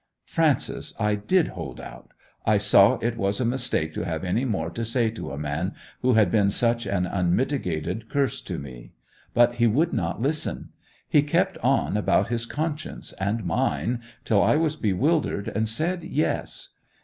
[0.25, 4.71] 'Frances, I did hold out; I saw it was a mistake to have any more
[4.71, 8.93] to say to a man who had been such an unmitigated curse to me!
[9.35, 10.69] But he would not listen;
[11.07, 16.69] he kept on about his conscience and mine, till I was bewildered, and said Yes!